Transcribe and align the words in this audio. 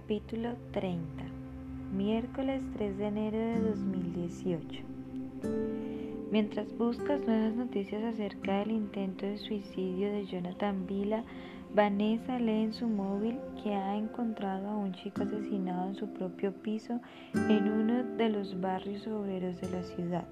Capítulo 0.00 0.56
30 0.72 0.98
Miércoles 1.92 2.62
3 2.72 2.98
de 2.98 3.06
enero 3.06 3.38
de 3.38 3.60
2018 3.60 4.82
Mientras 6.32 6.76
buscas 6.76 7.20
nuevas 7.26 7.54
noticias 7.54 8.02
acerca 8.02 8.60
del 8.60 8.70
intento 8.72 9.26
de 9.26 9.36
suicidio 9.36 10.10
de 10.10 10.24
Jonathan 10.24 10.86
Vila, 10.86 11.22
Vanessa 11.74 12.38
lee 12.38 12.62
en 12.62 12.72
su 12.72 12.88
móvil 12.88 13.38
que 13.62 13.74
ha 13.74 13.94
encontrado 13.94 14.68
a 14.68 14.76
un 14.76 14.92
chico 14.94 15.22
asesinado 15.22 15.88
en 15.88 15.94
su 15.94 16.08
propio 16.14 16.52
piso 16.54 17.00
en 17.34 17.70
uno 17.70 18.02
de 18.16 18.30
los 18.30 18.58
barrios 18.60 19.06
obreros 19.06 19.60
de 19.60 19.70
la 19.70 19.82
ciudad. 19.82 20.26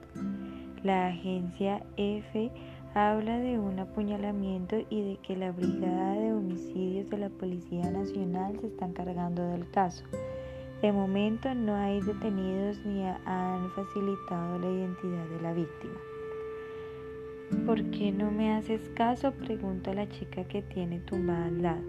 La 0.82 1.09
agencia 1.09 1.85
F 1.96 2.50
habla 2.99 3.39
de 3.39 3.61
un 3.61 3.79
apuñalamiento 3.79 4.77
y 4.91 5.03
de 5.03 5.17
que 5.18 5.36
la 5.36 5.53
Brigada 5.53 6.14
de 6.14 6.32
Homicidios 6.32 7.09
de 7.09 7.18
la 7.18 7.29
Policía 7.29 7.89
Nacional 7.93 8.59
se 8.61 8.67
está 8.67 8.86
encargando 8.86 9.49
del 9.50 9.71
caso. 9.71 10.03
De 10.82 10.91
momento 10.91 11.55
no 11.55 11.77
hay 11.77 12.00
detenidos 12.00 12.85
ni 12.85 13.05
han 13.05 13.71
facilitado 13.71 14.58
la 14.58 14.67
identidad 14.67 15.27
de 15.29 15.41
la 15.41 15.53
víctima. 15.53 15.95
¿Por 17.67 17.82
qué 17.91 18.11
no 18.11 18.32
me 18.32 18.53
haces 18.53 18.91
caso? 18.96 19.30
pregunta 19.33 19.94
la 19.94 20.08
chica 20.08 20.43
que 20.44 20.63
tiene 20.63 20.99
tumbada 20.99 21.46
al 21.46 21.63
lado. 21.63 21.85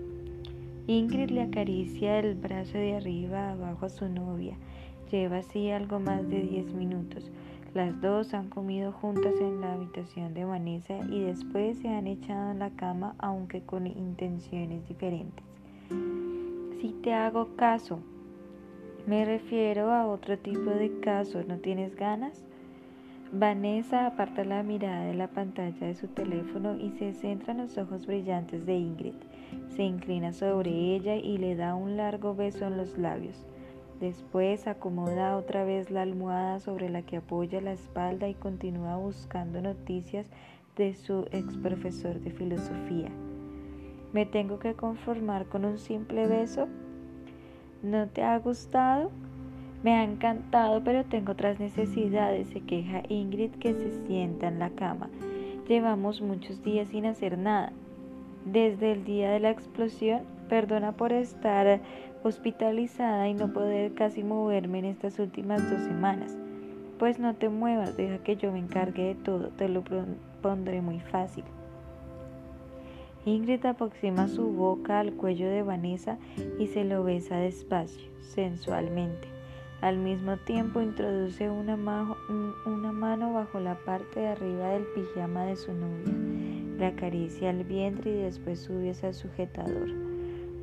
Ingrid 0.85 1.31
le 1.31 1.41
acaricia 1.41 2.19
el 2.19 2.35
brazo 2.35 2.77
de 2.77 2.95
arriba 2.95 3.51
abajo 3.51 3.87
a 3.87 3.89
su 3.89 4.07
novia. 4.07 4.57
Lleva 5.11 5.37
así 5.37 5.71
algo 5.71 5.99
más 5.99 6.29
de 6.29 6.41
10 6.41 6.73
minutos. 6.73 7.31
Las 7.73 8.01
dos 8.01 8.33
han 8.33 8.49
comido 8.49 8.91
juntas 8.91 9.35
en 9.39 9.61
la 9.61 9.73
habitación 9.73 10.33
de 10.33 10.43
Vanessa 10.43 10.97
y 11.09 11.21
después 11.21 11.77
se 11.77 11.89
han 11.89 12.07
echado 12.07 12.51
en 12.51 12.59
la 12.59 12.71
cama 12.71 13.13
aunque 13.19 13.61
con 13.61 13.85
intenciones 13.85 14.87
diferentes. 14.87 15.45
Si 16.81 16.95
te 17.03 17.13
hago 17.13 17.55
caso, 17.55 17.99
me 19.05 19.23
refiero 19.23 19.91
a 19.91 20.07
otro 20.07 20.39
tipo 20.39 20.71
de 20.71 20.99
caso, 20.99 21.43
¿no 21.47 21.57
tienes 21.57 21.95
ganas? 21.95 22.43
Vanessa 23.31 24.07
aparta 24.07 24.43
la 24.43 24.63
mirada 24.63 25.05
de 25.05 25.13
la 25.13 25.27
pantalla 25.27 25.85
de 25.85 25.93
su 25.93 26.07
teléfono 26.07 26.75
y 26.75 26.89
se 26.97 27.13
centra 27.13 27.51
en 27.51 27.59
los 27.59 27.77
ojos 27.77 28.07
brillantes 28.07 28.65
de 28.65 28.77
Ingrid. 28.77 29.13
Se 29.75 29.83
inclina 29.83 30.33
sobre 30.33 30.71
ella 30.95 31.15
y 31.15 31.37
le 31.37 31.55
da 31.55 31.75
un 31.75 31.97
largo 31.97 32.33
beso 32.33 32.65
en 32.65 32.77
los 32.77 32.97
labios. 32.97 33.45
Después 33.99 34.65
acomoda 34.65 35.35
otra 35.35 35.65
vez 35.65 35.91
la 35.91 36.03
almohada 36.03 36.61
sobre 36.61 36.89
la 36.89 37.01
que 37.01 37.17
apoya 37.17 37.59
la 37.59 37.73
espalda 37.73 38.29
y 38.29 38.33
continúa 38.33 38.95
buscando 38.95 39.61
noticias 39.61 40.29
de 40.77 40.93
su 40.93 41.27
ex 41.31 41.57
profesor 41.57 42.21
de 42.21 42.31
filosofía. 42.31 43.09
¿Me 44.13 44.25
tengo 44.25 44.57
que 44.57 44.73
conformar 44.73 45.47
con 45.47 45.65
un 45.65 45.77
simple 45.77 46.27
beso? 46.27 46.69
¿No 47.83 48.07
te 48.07 48.23
ha 48.23 48.39
gustado? 48.39 49.11
Me 49.83 49.93
ha 49.93 50.03
encantado, 50.03 50.81
pero 50.83 51.03
tengo 51.05 51.33
otras 51.33 51.59
necesidades, 51.59 52.47
se 52.47 52.61
queja 52.61 53.03
Ingrid 53.09 53.51
que 53.51 53.73
se 53.73 54.05
sienta 54.07 54.47
en 54.47 54.59
la 54.59 54.69
cama. 54.71 55.09
Llevamos 55.67 56.21
muchos 56.21 56.63
días 56.63 56.89
sin 56.89 57.05
hacer 57.05 57.37
nada. 57.37 57.73
Desde 58.45 58.93
el 58.93 59.03
día 59.03 59.31
de 59.31 59.39
la 59.39 59.51
explosión, 59.51 60.23
perdona 60.49 60.93
por 60.93 61.13
estar 61.13 61.79
hospitalizada 62.23 63.27
y 63.27 63.33
no 63.33 63.53
poder 63.53 63.93
casi 63.93 64.23
moverme 64.23 64.79
en 64.79 64.85
estas 64.85 65.19
últimas 65.19 65.69
dos 65.69 65.81
semanas. 65.83 66.37
Pues 66.97 67.19
no 67.19 67.33
te 67.35 67.49
muevas, 67.49 67.95
deja 67.95 68.17
que 68.19 68.35
yo 68.35 68.51
me 68.51 68.59
encargue 68.59 69.03
de 69.03 69.15
todo, 69.15 69.49
te 69.49 69.69
lo 69.69 69.83
pondré 70.41 70.81
muy 70.81 70.99
fácil. 70.99 71.45
Ingrid 73.25 73.65
aproxima 73.65 74.27
su 74.27 74.47
boca 74.51 74.99
al 74.99 75.13
cuello 75.13 75.49
de 75.49 75.61
Vanessa 75.61 76.17
y 76.57 76.67
se 76.67 76.83
lo 76.83 77.03
besa 77.03 77.37
despacio, 77.37 78.09
sensualmente. 78.21 79.27
Al 79.81 79.97
mismo 79.97 80.35
tiempo 80.37 80.81
introduce 80.81 81.49
una, 81.49 81.77
mano 81.77 83.33
bajo 83.33 83.59
la 83.59 83.75
parte 83.75 84.19
de 84.19 84.27
arriba 84.27 84.69
del 84.69 84.83
pijama 84.87 85.45
de 85.45 85.55
su 85.55 85.71
novia. 85.73 86.13
Le 86.77 86.85
acaricia 86.85 87.49
el 87.49 87.63
vientre 87.63 88.11
y 88.11 88.21
después 88.23 88.59
sube 88.59 88.91
hacia 88.91 89.09
el 89.09 89.15
sujetador. 89.15 90.08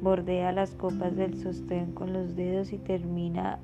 Bordea 0.06 0.52
las 0.52 0.76
copas 0.76 1.16
del 1.16 1.36
sostén 1.36 1.90
con 1.90 2.12
los 2.12 2.36
dedos 2.36 2.72
y 2.72 2.78
termina 2.78 3.58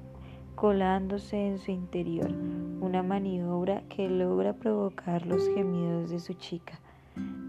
colándose 0.57 1.37
en 1.37 1.59
su 1.61 1.71
interior, 1.71 2.33
una 2.81 3.05
maniobra 3.05 3.85
que 3.89 4.09
logra 4.09 4.53
provocar 4.53 5.25
los 5.25 5.47
gemidos 5.55 6.11
de 6.11 6.19
su 6.19 6.35
chica. 6.35 6.81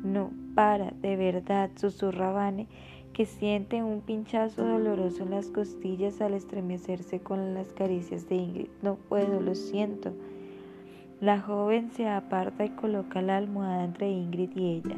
No 0.03 0.29
para, 0.53 0.91
de 0.91 1.15
verdad, 1.15 1.71
susurra 1.75 2.31
Vane, 2.33 2.67
que 3.13 3.25
siente 3.25 3.81
un 3.81 4.01
pinchazo 4.01 4.63
doloroso 4.63 5.23
en 5.23 5.31
las 5.31 5.47
costillas 5.47 6.21
al 6.21 6.35
estremecerse 6.35 7.19
con 7.19 7.55
las 7.55 7.73
caricias 7.73 8.29
de 8.29 8.35
Ingrid. 8.35 8.69
No 8.83 8.93
puedo, 8.93 9.41
lo 9.41 9.55
siento. 9.55 10.13
La 11.19 11.41
joven 11.41 11.89
se 11.89 12.07
aparta 12.07 12.63
y 12.63 12.69
coloca 12.69 13.23
la 13.23 13.37
almohada 13.37 13.85
entre 13.85 14.11
Ingrid 14.11 14.55
y 14.55 14.65
ella. 14.67 14.97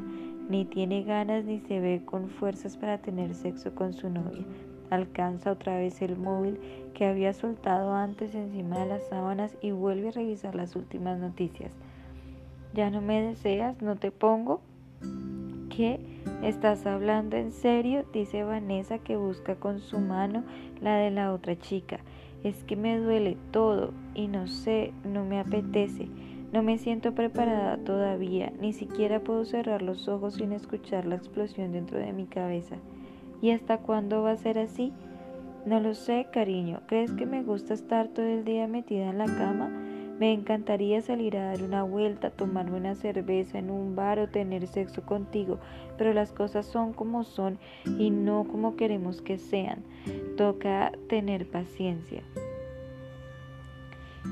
Ni 0.50 0.66
tiene 0.66 1.04
ganas 1.04 1.44
ni 1.46 1.60
se 1.60 1.80
ve 1.80 2.04
con 2.06 2.30
fuerzas 2.30 2.78
para 2.78 3.00
tener 3.00 3.34
sexo 3.34 3.74
con 3.74 3.94
su 3.94 4.10
novia. 4.10 4.46
Alcanza 4.92 5.52
otra 5.52 5.78
vez 5.78 6.02
el 6.04 6.18
móvil 6.18 6.60
que 6.94 7.06
había 7.06 7.34
soltado 7.34 7.94
antes 7.94 8.36
encima 8.36 8.80
de 8.80 8.86
las 8.86 9.08
sábanas 9.08 9.58
y 9.62 9.72
vuelve 9.72 10.10
a 10.10 10.12
revisar 10.12 10.54
las 10.54 10.76
últimas 10.76 11.20
noticias. 11.20 11.72
¿Ya 12.74 12.92
no 12.92 13.02
me 13.02 13.22
deseas? 13.22 13.82
¿No 13.82 13.96
te 13.96 14.12
pongo? 14.12 14.62
¿Qué? 15.76 16.00
¿Estás 16.44 16.86
hablando 16.86 17.38
en 17.38 17.52
serio? 17.52 18.06
Dice 18.14 18.44
Vanessa 18.44 19.00
que 19.00 19.16
busca 19.16 19.56
con 19.56 19.80
su 19.80 20.00
mano 20.00 20.44
la 20.80 20.96
de 20.98 21.10
la 21.10 21.34
otra 21.34 21.58
chica. 21.58 22.00
Es 22.44 22.64
que 22.64 22.76
me 22.76 23.00
duele 23.00 23.38
todo 23.52 23.92
y 24.14 24.28
no 24.28 24.48
sé, 24.48 24.94
no 25.04 25.26
me 25.26 25.40
apetece. 25.40 26.08
No 26.56 26.64
me 26.64 26.78
siento 26.78 27.14
preparada 27.14 27.76
todavía, 27.76 28.54
ni 28.62 28.72
siquiera 28.72 29.20
puedo 29.20 29.44
cerrar 29.44 29.82
los 29.82 30.08
ojos 30.08 30.36
sin 30.36 30.54
escuchar 30.54 31.06
la 31.06 31.16
explosión 31.16 31.74
dentro 31.74 32.00
de 32.00 32.14
mi 32.14 32.28
cabeza. 32.28 32.78
¿Y 33.42 33.52
hasta 33.52 33.80
cuándo 33.80 34.22
va 34.22 34.32
a 34.32 34.38
ser 34.38 34.58
así? 34.58 34.94
No 35.66 35.82
lo 35.82 35.94
sé, 35.94 36.28
cariño. 36.32 36.80
¿Crees 36.88 37.12
que 37.12 37.26
me 37.26 37.44
gusta 37.44 37.74
estar 37.74 38.08
todo 38.08 38.26
el 38.26 38.46
día 38.46 38.70
metida 38.70 39.10
en 39.10 39.18
la 39.18 39.26
cama? 39.26 39.68
Me 40.18 40.32
encantaría 40.32 41.02
salir 41.02 41.36
a 41.36 41.48
dar 41.48 41.62
una 41.62 41.84
vuelta, 41.84 42.30
tomarme 42.30 42.78
una 42.78 42.96
cerveza 42.96 43.60
en 43.60 43.70
un 43.70 43.98
bar 43.98 44.20
o 44.20 44.30
tener 44.30 44.66
sexo 44.68 45.02
contigo, 45.02 45.60
pero 45.98 46.14
las 46.14 46.32
cosas 46.32 46.66
son 46.66 46.94
como 46.94 47.26
son 47.26 47.60
y 48.00 48.12
no 48.12 48.46
como 48.46 48.78
queremos 48.78 49.22
que 49.22 49.40
sean. 49.40 49.84
Toca 50.38 50.94
tener 51.10 51.50
paciencia. 51.50 52.24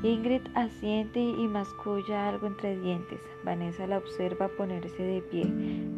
Ingrid 0.02 0.42
asiente 0.56 1.20
y 1.20 1.48
masculla 1.48 2.28
algo 2.28 2.48
entre 2.48 2.80
dientes. 2.80 3.20
Vanessa 3.46 3.88
la 3.88 4.00
observa 4.00 4.50
ponerse 4.58 5.04
de 5.04 5.22
pie. 5.22 5.46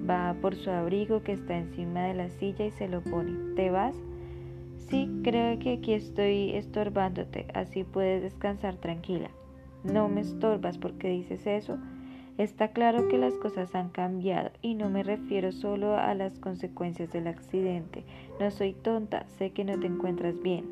Va 0.07 0.35
por 0.41 0.56
su 0.56 0.69
abrigo 0.69 1.23
que 1.23 1.31
está 1.31 1.57
encima 1.57 2.03
de 2.03 2.13
la 2.13 2.29
silla 2.29 2.66
y 2.66 2.72
se 2.72 2.88
lo 2.88 3.01
pone. 3.01 3.56
¿Te 3.56 3.72
vas? 3.72 3.95
Sí, 4.89 5.09
creo 5.23 5.57
que 5.57 5.73
aquí 5.73 5.94
estoy 5.94 6.51
estorbándote, 6.51 7.47
así 7.56 7.83
puedes 7.83 8.22
descansar 8.22 8.75
tranquila. 8.75 9.31
No 9.83 10.09
me 10.09 10.22
estorbas 10.22 10.77
porque 10.77 11.09
dices 11.09 11.47
eso. 11.47 11.77
Está 12.38 12.67
claro 12.69 13.07
que 13.07 13.17
las 13.17 13.33
cosas 13.35 13.73
han 13.75 13.89
cambiado 13.89 14.51
y 14.62 14.75
no 14.75 14.89
me 14.89 15.03
refiero 15.03 15.51
solo 15.51 15.95
a 15.95 16.13
las 16.13 16.38
consecuencias 16.38 17.12
del 17.12 17.27
accidente. 17.27 18.03
No 18.39 18.51
soy 18.51 18.73
tonta, 18.73 19.25
sé 19.38 19.51
que 19.51 19.63
no 19.63 19.79
te 19.79 19.88
encuentras 19.88 20.39
bien. 20.41 20.66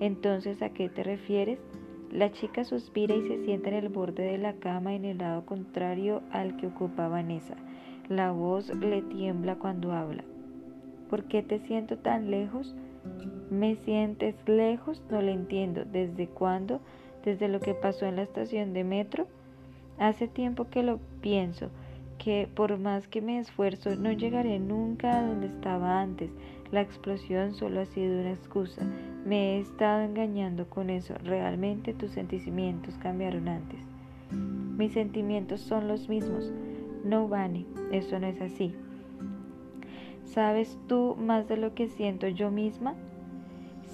Entonces, 0.00 0.60
¿a 0.62 0.68
qué 0.68 0.88
te 0.88 1.02
refieres? 1.02 1.58
La 2.12 2.32
chica 2.32 2.64
suspira 2.64 3.14
y 3.14 3.28
se 3.28 3.44
sienta 3.44 3.68
en 3.68 3.74
el 3.74 3.88
borde 3.90 4.22
de 4.22 4.38
la 4.38 4.54
cama 4.54 4.94
en 4.94 5.04
el 5.04 5.18
lado 5.18 5.44
contrario 5.44 6.22
al 6.30 6.56
que 6.56 6.68
ocupa 6.68 7.06
Vanessa. 7.06 7.54
La 8.08 8.32
voz 8.32 8.74
le 8.74 9.02
tiembla 9.02 9.56
cuando 9.56 9.92
habla. 9.92 10.24
¿Por 11.10 11.24
qué 11.24 11.42
te 11.42 11.58
siento 11.58 11.98
tan 11.98 12.30
lejos? 12.30 12.74
¿Me 13.50 13.76
sientes 13.76 14.36
lejos? 14.46 15.02
No 15.10 15.20
le 15.20 15.32
entiendo. 15.32 15.84
¿Desde 15.84 16.28
cuándo? 16.28 16.80
¿Desde 17.26 17.48
lo 17.48 17.60
que 17.60 17.74
pasó 17.74 18.06
en 18.06 18.16
la 18.16 18.22
estación 18.22 18.72
de 18.72 18.84
metro? 18.84 19.26
Hace 19.98 20.28
tiempo 20.28 20.68
que 20.70 20.82
lo 20.82 21.00
pienso, 21.20 21.68
que 22.16 22.48
por 22.54 22.78
más 22.78 23.06
que 23.06 23.20
me 23.20 23.38
esfuerzo 23.38 23.96
no 23.96 24.12
llegaré 24.12 24.58
nunca 24.58 25.18
a 25.18 25.26
donde 25.26 25.48
estaba 25.48 26.00
antes. 26.00 26.30
La 26.70 26.82
explosión 26.82 27.54
solo 27.54 27.80
ha 27.80 27.86
sido 27.86 28.20
una 28.20 28.32
excusa. 28.32 28.82
Me 29.24 29.56
he 29.56 29.60
estado 29.60 30.02
engañando 30.02 30.68
con 30.68 30.90
eso. 30.90 31.14
Realmente 31.24 31.94
tus 31.94 32.10
sentimientos 32.10 32.94
cambiaron 32.98 33.48
antes. 33.48 33.80
Mis 34.30 34.92
sentimientos 34.92 35.60
son 35.60 35.88
los 35.88 36.08
mismos. 36.08 36.52
No, 37.04 37.26
Vane, 37.26 37.64
eso 37.90 38.18
no 38.18 38.26
es 38.26 38.40
así. 38.42 38.74
¿Sabes 40.24 40.78
tú 40.88 41.16
más 41.18 41.48
de 41.48 41.56
lo 41.56 41.74
que 41.74 41.88
siento 41.88 42.28
yo 42.28 42.50
misma? 42.50 42.94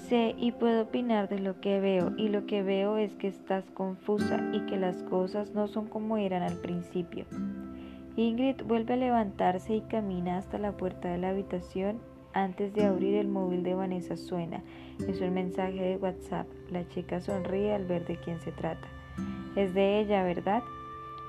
Sé 0.09 0.35
y 0.37 0.51
puedo 0.51 0.83
opinar 0.83 1.29
de 1.29 1.39
lo 1.39 1.61
que 1.61 1.79
veo 1.79 2.11
y 2.17 2.27
lo 2.27 2.45
que 2.45 2.61
veo 2.61 2.97
es 2.97 3.15
que 3.15 3.27
estás 3.27 3.71
confusa 3.71 4.43
y 4.51 4.59
que 4.65 4.77
las 4.77 5.01
cosas 5.03 5.53
no 5.53 5.67
son 5.67 5.87
como 5.87 6.17
eran 6.17 6.43
al 6.43 6.57
principio. 6.57 7.25
Ingrid 8.17 8.61
vuelve 8.67 8.93
a 8.93 8.97
levantarse 8.97 9.75
y 9.75 9.81
camina 9.81 10.37
hasta 10.37 10.57
la 10.57 10.73
puerta 10.73 11.09
de 11.09 11.17
la 11.17 11.29
habitación 11.29 11.99
Antes 12.35 12.73
de 12.73 12.83
abrir 12.83 13.15
el 13.15 13.29
móvil 13.29 13.63
de 13.63 13.75
Vanessa 13.75 14.17
suena. 14.17 14.61
Es 15.07 15.21
un 15.21 15.33
mensaje 15.33 15.81
de 15.81 15.95
WhatsApp. 15.95 16.45
La 16.69 16.85
chica 16.89 17.21
sonríe 17.21 17.73
al 17.73 17.85
ver 17.85 18.05
de 18.05 18.17
quién 18.17 18.41
se 18.41 18.51
trata. 18.51 18.85
Es 19.55 19.73
de 19.73 20.01
ella, 20.01 20.21
¿verdad? 20.21 20.61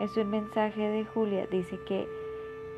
Es 0.00 0.16
un 0.16 0.30
mensaje 0.30 0.80
de 0.80 1.04
Julia. 1.04 1.46
Dice 1.46 1.78
que 1.86 2.08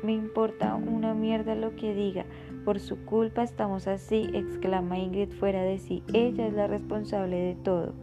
me 0.03 0.13
importa 0.13 0.75
una 0.75 1.15
mierda 1.15 1.55
lo 1.55 1.75
que 1.75 1.95
diga. 1.95 2.23
Por 2.65 2.79
su 2.79 3.03
culpa 3.03 3.41
estamos 3.41 3.87
así, 3.87 4.29
exclama 4.35 4.99
Ingrid 4.99 5.31
fuera 5.31 5.63
de 5.63 5.79
sí. 5.79 6.03
Ella 6.13 6.45
es 6.45 6.53
la 6.53 6.67
responsable 6.67 7.35
de 7.35 7.55
todo. 7.55 7.93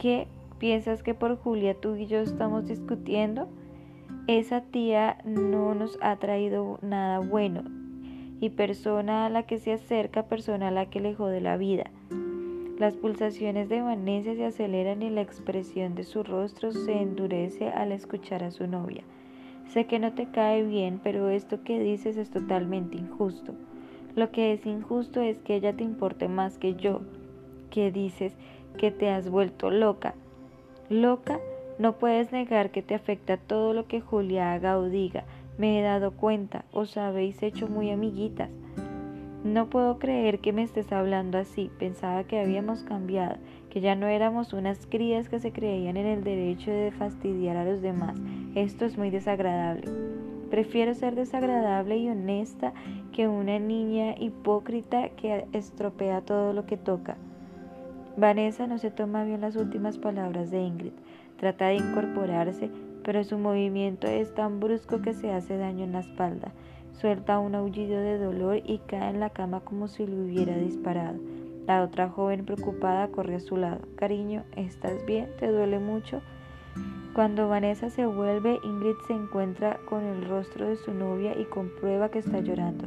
¿Qué? 0.00 0.28
¿Piensas 0.60 1.02
que 1.02 1.14
por 1.14 1.36
Julia 1.36 1.74
tú 1.74 1.96
y 1.96 2.06
yo 2.06 2.20
estamos 2.20 2.68
discutiendo? 2.68 3.48
Esa 4.28 4.60
tía 4.60 5.18
no 5.24 5.74
nos 5.74 5.98
ha 6.02 6.14
traído 6.18 6.78
nada 6.82 7.18
bueno. 7.18 7.79
Y 8.40 8.50
persona 8.50 9.26
a 9.26 9.30
la 9.30 9.44
que 9.44 9.58
se 9.58 9.72
acerca, 9.72 10.24
persona 10.24 10.68
a 10.68 10.70
la 10.70 10.86
que 10.86 11.00
le 11.00 11.14
jode 11.14 11.40
la 11.40 11.56
vida. 11.56 11.90
Las 12.78 12.96
pulsaciones 12.96 13.68
de 13.68 13.82
Vanessa 13.82 14.34
se 14.34 14.46
aceleran 14.46 15.02
y 15.02 15.10
la 15.10 15.20
expresión 15.20 15.94
de 15.94 16.04
su 16.04 16.22
rostro 16.22 16.72
se 16.72 17.02
endurece 17.02 17.68
al 17.68 17.92
escuchar 17.92 18.42
a 18.42 18.50
su 18.50 18.66
novia. 18.66 19.04
Sé 19.68 19.84
que 19.84 19.98
no 19.98 20.14
te 20.14 20.30
cae 20.30 20.64
bien, 20.64 20.98
pero 21.02 21.28
esto 21.28 21.62
que 21.62 21.78
dices 21.78 22.16
es 22.16 22.30
totalmente 22.30 22.96
injusto. 22.96 23.52
Lo 24.16 24.30
que 24.32 24.52
es 24.52 24.64
injusto 24.66 25.20
es 25.20 25.38
que 25.38 25.56
ella 25.56 25.76
te 25.76 25.84
importe 25.84 26.26
más 26.26 26.58
que 26.58 26.74
yo, 26.74 27.02
que 27.70 27.92
dices 27.92 28.34
que 28.78 28.90
te 28.90 29.10
has 29.10 29.28
vuelto 29.28 29.70
loca. 29.70 30.14
Loca, 30.88 31.38
no 31.78 31.98
puedes 31.98 32.32
negar 32.32 32.70
que 32.70 32.82
te 32.82 32.94
afecta 32.94 33.36
todo 33.36 33.74
lo 33.74 33.86
que 33.86 34.00
Julia 34.00 34.52
haga 34.52 34.78
o 34.78 34.88
diga. 34.88 35.24
Me 35.60 35.78
he 35.78 35.82
dado 35.82 36.12
cuenta, 36.12 36.64
os 36.72 36.96
habéis 36.96 37.42
hecho 37.42 37.68
muy 37.68 37.90
amiguitas. 37.90 38.48
No 39.44 39.68
puedo 39.68 39.98
creer 39.98 40.38
que 40.38 40.54
me 40.54 40.62
estés 40.62 40.90
hablando 40.90 41.36
así. 41.36 41.70
Pensaba 41.78 42.24
que 42.24 42.40
habíamos 42.40 42.82
cambiado, 42.82 43.36
que 43.68 43.82
ya 43.82 43.94
no 43.94 44.06
éramos 44.06 44.54
unas 44.54 44.86
crías 44.86 45.28
que 45.28 45.38
se 45.38 45.52
creían 45.52 45.98
en 45.98 46.06
el 46.06 46.24
derecho 46.24 46.70
de 46.70 46.92
fastidiar 46.92 47.58
a 47.58 47.66
los 47.66 47.82
demás. 47.82 48.18
Esto 48.54 48.86
es 48.86 48.96
muy 48.96 49.10
desagradable. 49.10 49.86
Prefiero 50.48 50.94
ser 50.94 51.14
desagradable 51.14 51.98
y 51.98 52.08
honesta 52.08 52.72
que 53.12 53.28
una 53.28 53.58
niña 53.58 54.14
hipócrita 54.18 55.10
que 55.10 55.44
estropea 55.52 56.22
todo 56.22 56.54
lo 56.54 56.64
que 56.64 56.78
toca. 56.78 57.18
Vanessa 58.16 58.66
no 58.66 58.78
se 58.78 58.90
toma 58.90 59.24
bien 59.24 59.42
las 59.42 59.56
últimas 59.56 59.98
palabras 59.98 60.50
de 60.50 60.62
Ingrid. 60.62 60.92
Trata 61.36 61.66
de 61.66 61.74
incorporarse, 61.74 62.70
pero 63.04 63.24
su 63.24 63.38
movimiento 63.38 64.06
es 64.06 64.34
tan 64.34 64.60
brusco 64.60 65.00
que 65.02 65.14
se 65.14 65.32
hace 65.32 65.56
daño 65.56 65.84
en 65.84 65.92
la 65.92 66.00
espalda. 66.00 66.52
Suelta 66.92 67.38
un 67.38 67.54
aullido 67.54 67.98
de 67.98 68.18
dolor 68.18 68.60
y 68.64 68.78
cae 68.86 69.10
en 69.10 69.20
la 69.20 69.30
cama 69.30 69.60
como 69.60 69.88
si 69.88 70.06
le 70.06 70.20
hubiera 70.20 70.56
disparado. 70.56 71.18
La 71.66 71.82
otra 71.82 72.08
joven 72.08 72.44
preocupada 72.44 73.08
corre 73.08 73.36
a 73.36 73.40
su 73.40 73.56
lado. 73.56 73.80
Cariño, 73.96 74.44
¿estás 74.56 75.04
bien? 75.06 75.28
¿Te 75.38 75.48
duele 75.48 75.78
mucho? 75.78 76.20
Cuando 77.14 77.48
Vanessa 77.48 77.90
se 77.90 78.06
vuelve, 78.06 78.58
Ingrid 78.62 78.96
se 79.06 79.14
encuentra 79.14 79.78
con 79.88 80.04
el 80.04 80.28
rostro 80.28 80.68
de 80.68 80.76
su 80.76 80.92
novia 80.94 81.38
y 81.38 81.44
comprueba 81.44 82.10
que 82.10 82.20
está 82.20 82.40
llorando. 82.40 82.86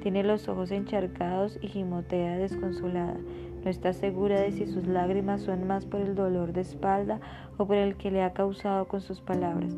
Tiene 0.00 0.22
los 0.22 0.48
ojos 0.48 0.70
encharcados 0.70 1.58
y 1.60 1.68
gimotea 1.68 2.38
desconsolada. 2.38 3.16
No 3.64 3.70
está 3.70 3.94
segura 3.94 4.40
de 4.40 4.52
si 4.52 4.66
sus 4.66 4.86
lágrimas 4.86 5.40
son 5.40 5.66
más 5.66 5.86
por 5.86 6.02
el 6.02 6.14
dolor 6.14 6.52
de 6.52 6.60
espalda 6.60 7.20
o 7.56 7.66
por 7.66 7.76
el 7.76 7.96
que 7.96 8.10
le 8.10 8.22
ha 8.22 8.34
causado 8.34 8.86
con 8.86 9.00
sus 9.00 9.22
palabras. 9.22 9.74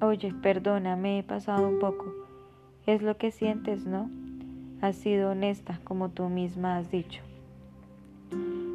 Oye, 0.00 0.32
perdona, 0.42 0.94
me 0.94 1.18
he 1.18 1.22
pasado 1.24 1.68
un 1.68 1.80
poco. 1.80 2.14
Es 2.86 3.02
lo 3.02 3.16
que 3.16 3.32
sientes, 3.32 3.84
¿no? 3.84 4.08
Has 4.80 4.94
sido 4.94 5.30
honesta, 5.30 5.80
como 5.82 6.10
tú 6.10 6.28
misma 6.28 6.76
has 6.76 6.88
dicho. 6.88 7.20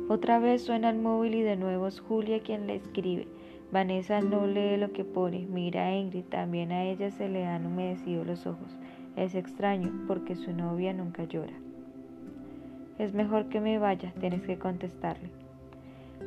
Otra 0.10 0.38
vez 0.38 0.64
suena 0.64 0.90
el 0.90 1.00
móvil 1.00 1.36
y 1.36 1.42
de 1.42 1.56
nuevo 1.56 1.88
es 1.88 2.02
Julia 2.02 2.42
quien 2.42 2.68
le 2.68 2.76
escribe. 2.76 3.26
Vanessa 3.72 4.20
no 4.20 4.46
lee 4.46 4.76
lo 4.76 4.92
que 4.92 5.06
pone, 5.06 5.48
mira 5.50 5.86
a 5.86 5.96
Ingrid, 5.96 6.26
también 6.26 6.74
a 6.74 6.84
ella 6.84 7.10
se 7.10 7.30
le 7.30 7.46
han 7.46 7.66
humedecido 7.66 8.26
los 8.26 8.46
ojos. 8.46 8.78
Es 9.16 9.34
extraño 9.34 9.92
porque 10.08 10.36
su 10.36 10.52
novia 10.52 10.94
nunca 10.94 11.24
llora. 11.24 11.54
Es 13.00 13.14
mejor 13.14 13.50
que 13.50 13.60
me 13.60 13.80
vaya, 13.80 14.14
tienes 14.20 14.44
que 14.44 14.60
contestarle. 14.60 15.30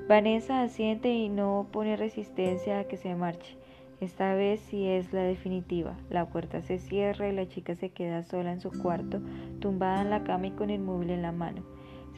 Vanessa 0.09 0.63
asiente 0.63 1.13
y 1.13 1.29
no 1.29 1.67
pone 1.73 1.97
resistencia 1.97 2.81
a 2.81 2.85
que 2.85 2.97
se 2.97 3.15
marche. 3.15 3.57
Esta 4.01 4.35
vez 4.35 4.61
sí 4.61 4.87
es 4.87 5.13
la 5.13 5.23
definitiva. 5.23 5.97
La 6.11 6.27
puerta 6.27 6.61
se 6.61 6.79
cierra 6.79 7.29
y 7.29 7.33
la 7.33 7.49
chica 7.49 7.75
se 7.75 7.91
queda 7.91 8.23
sola 8.25 8.53
en 8.53 8.61
su 8.61 8.71
cuarto, 8.71 9.21
tumbada 9.59 10.03
en 10.03 10.11
la 10.11 10.23
cama 10.23 10.49
y 10.49 10.51
con 10.51 10.71
el 10.71 10.81
móvil 10.81 11.11
en 11.11 11.23
la 11.23 11.33
mano. 11.33 11.63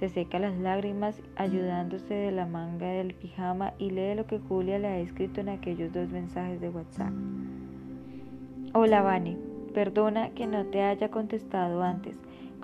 Se 0.00 0.08
seca 0.08 0.38
las 0.38 0.56
lágrimas 0.58 1.20
ayudándose 1.36 2.14
de 2.14 2.30
la 2.30 2.46
manga 2.46 2.86
del 2.86 3.14
pijama 3.14 3.74
y 3.78 3.90
lee 3.90 4.14
lo 4.14 4.26
que 4.26 4.38
Julia 4.38 4.78
le 4.78 4.88
ha 4.88 4.98
escrito 4.98 5.40
en 5.40 5.48
aquellos 5.48 5.92
dos 5.92 6.08
mensajes 6.08 6.60
de 6.60 6.68
WhatsApp. 6.68 7.12
Hola 8.74 9.02
Vani, 9.02 9.36
perdona 9.72 10.30
que 10.30 10.46
no 10.46 10.66
te 10.66 10.82
haya 10.82 11.10
contestado 11.10 11.82
antes. 11.82 12.18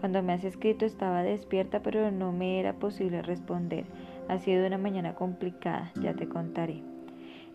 Cuando 0.05 0.23
me 0.23 0.35
has 0.35 0.45
escrito 0.45 0.85
estaba 0.85 1.23
despierta 1.23 1.81
pero 1.81 2.11
no 2.11 2.31
me 2.31 2.61
era 2.61 2.75
posible 2.75 3.23
responder. 3.23 3.87
Ha 4.29 4.37
sido 4.37 4.67
una 4.67 4.77
mañana 4.77 5.15
complicada, 5.15 5.93
ya 5.99 6.13
te 6.13 6.29
contaré. 6.29 6.83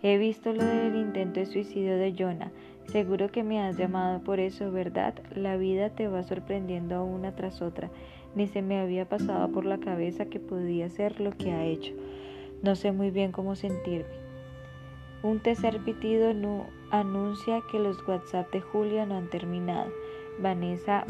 He 0.01 0.17
visto 0.17 0.51
lo 0.51 0.65
del 0.65 0.95
intento 0.95 1.39
de 1.39 1.45
suicidio 1.45 1.95
de 1.95 2.15
Jonah. 2.17 2.51
Seguro 2.87 3.29
que 3.29 3.43
me 3.43 3.61
has 3.61 3.77
llamado 3.77 4.23
por 4.23 4.39
eso, 4.39 4.71
¿verdad? 4.71 5.13
La 5.35 5.57
vida 5.57 5.91
te 5.91 6.07
va 6.07 6.23
sorprendiendo 6.23 7.03
una 7.03 7.35
tras 7.35 7.61
otra. 7.61 7.91
Ni 8.33 8.47
se 8.47 8.63
me 8.63 8.79
había 8.79 9.07
pasado 9.07 9.51
por 9.51 9.63
la 9.63 9.77
cabeza 9.77 10.25
que 10.25 10.39
podía 10.39 10.89
ser 10.89 11.21
lo 11.21 11.37
que 11.37 11.51
ha 11.51 11.65
hecho. 11.65 11.93
No 12.63 12.75
sé 12.75 12.91
muy 12.91 13.11
bien 13.11 13.31
cómo 13.31 13.55
sentirme. 13.55 14.09
Un 15.21 15.39
tercer 15.39 15.77
pitido 15.81 16.33
no 16.33 16.65
anuncia 16.89 17.61
que 17.71 17.77
los 17.77 18.07
WhatsApp 18.07 18.51
de 18.51 18.61
Julia 18.61 19.05
no 19.05 19.17
han 19.17 19.29
terminado. 19.29 19.91
Vanessa 20.41 21.05